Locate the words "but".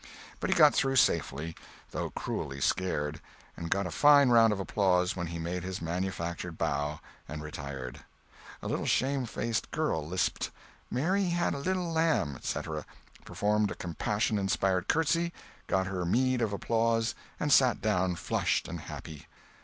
0.39-0.49